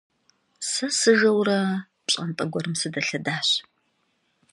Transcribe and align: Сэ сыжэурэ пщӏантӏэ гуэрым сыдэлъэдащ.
Сэ 0.69 0.87
сыжэурэ 0.99 1.59
пщӏантӏэ 2.05 2.45
гуэрым 2.51 2.75
сыдэлъэдащ. 2.79 3.49